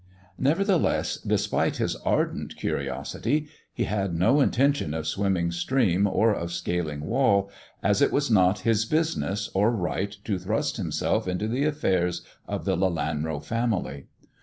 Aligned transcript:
Nevertheless, 0.39 1.17
despite 1.17 1.77
his 1.77 1.95
ardent 1.97 2.55
curiosity, 2.55 3.47
he 3.71 3.83
had 3.83 4.15
no 4.15 4.39
intention 4.41 4.95
of 4.95 5.05
swim 5.05 5.33
26 5.33 5.35
THE 5.35 5.41
dwarf's 5.41 5.63
chamber 5.63 5.77
ming 5.85 5.91
stream 5.91 6.07
or 6.07 6.33
of 6.33 6.51
scaling 6.51 7.01
wall, 7.05 7.51
as 7.83 8.01
it 8.01 8.11
was 8.11 8.31
not 8.31 8.61
his 8.61 8.85
business 8.85 9.51
or 9.53 9.69
right, 9.69 10.17
to 10.23 10.39
thrust 10.39 10.77
himself 10.77 11.27
into 11.27 11.47
the 11.47 11.65
affairs 11.65 12.25
of 12.47 12.65
the 12.65 12.75
Lelanrc 12.75 13.43
family. 13.45 14.07